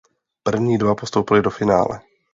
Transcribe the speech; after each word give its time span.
První 0.43 0.77
dva 0.77 0.95
postupovali 0.95 1.43
do 1.43 1.49
finále. 1.49 2.01